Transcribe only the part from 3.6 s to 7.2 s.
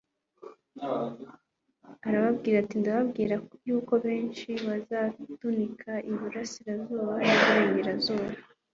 yuko benshi bazatunika iburasirazuba